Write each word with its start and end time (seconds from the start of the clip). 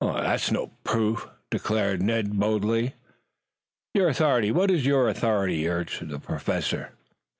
"That's 0.03 0.49
no 0.51 0.71
proof," 0.83 1.27
declared 1.51 2.01
Ned 2.01 2.39
boldly. 2.39 2.95
"Your 3.93 4.09
authority 4.09 4.51
what 4.51 4.71
is 4.71 4.83
your 4.83 5.07
authority?" 5.07 5.69
urged 5.69 6.09
the 6.09 6.17
Professor. 6.17 6.93